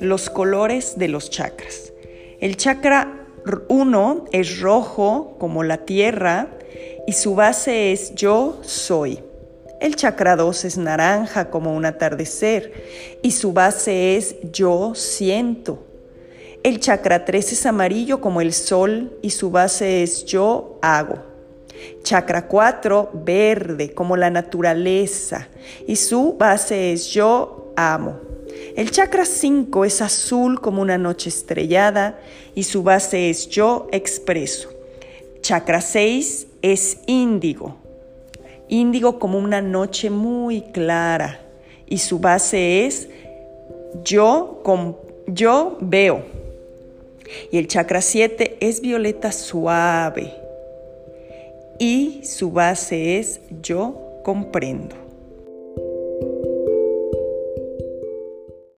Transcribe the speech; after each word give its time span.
Los 0.00 0.30
colores 0.30 0.98
de 0.98 1.08
los 1.08 1.30
chakras. 1.30 1.92
El 2.40 2.56
chakra 2.56 3.26
1 3.68 4.24
es 4.32 4.60
rojo 4.60 5.36
como 5.38 5.64
la 5.64 5.84
tierra 5.84 6.48
y 7.06 7.12
su 7.12 7.34
base 7.34 7.92
es 7.92 8.14
yo 8.14 8.58
soy. 8.62 9.20
El 9.80 9.96
chakra 9.96 10.36
2 10.36 10.64
es 10.64 10.78
naranja 10.78 11.50
como 11.50 11.74
un 11.74 11.84
atardecer 11.84 12.72
y 13.22 13.32
su 13.32 13.52
base 13.52 14.16
es 14.16 14.36
yo 14.52 14.94
siento. 14.94 15.84
El 16.62 16.80
chakra 16.80 17.24
3 17.24 17.52
es 17.52 17.66
amarillo 17.66 18.20
como 18.20 18.40
el 18.40 18.52
sol 18.52 19.18
y 19.20 19.30
su 19.30 19.50
base 19.50 20.02
es 20.02 20.24
yo 20.24 20.78
hago. 20.80 21.33
Chakra 22.04 22.46
4 22.46 23.12
verde 23.14 23.94
como 23.94 24.18
la 24.18 24.28
naturaleza 24.28 25.48
y 25.86 25.96
su 25.96 26.34
base 26.34 26.92
es 26.92 27.06
yo 27.06 27.72
amo. 27.76 28.20
El 28.76 28.90
chakra 28.90 29.24
5 29.24 29.86
es 29.86 30.02
azul 30.02 30.60
como 30.60 30.82
una 30.82 30.98
noche 30.98 31.30
estrellada 31.30 32.18
y 32.54 32.64
su 32.64 32.82
base 32.82 33.30
es 33.30 33.48
yo 33.48 33.88
expreso. 33.90 34.68
Chakra 35.40 35.80
6 35.80 36.46
es 36.60 36.98
índigo. 37.06 37.76
Índigo 38.68 39.18
como 39.18 39.38
una 39.38 39.62
noche 39.62 40.10
muy 40.10 40.60
clara 40.60 41.40
y 41.86 41.96
su 41.96 42.18
base 42.18 42.84
es 42.84 43.08
yo, 44.02 44.62
yo 45.26 45.78
veo. 45.80 46.22
Y 47.50 47.56
el 47.56 47.66
chakra 47.66 48.02
7 48.02 48.58
es 48.60 48.82
violeta 48.82 49.32
suave 49.32 50.43
y 51.78 52.20
su 52.24 52.50
base 52.50 53.18
es 53.18 53.40
yo 53.62 54.20
comprendo. 54.22 55.03